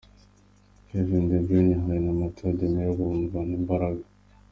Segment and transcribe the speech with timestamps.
[0.87, 4.05] Kevin De Bryne yahuye na Matteo Darmian bumvana imbaraga.